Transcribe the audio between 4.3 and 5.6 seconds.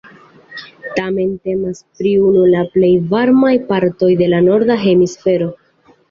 la norda hemisfero.